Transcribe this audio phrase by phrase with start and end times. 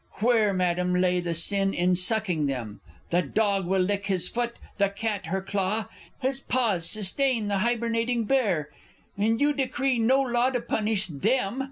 [0.13, 2.81] Where, Madam, lay the sin in sucking them?
[3.11, 5.85] The dog will lick his foot, the cat her claw,
[6.19, 8.71] His paws sustain the hibernating bear
[9.15, 11.59] And you decree no law to punish them!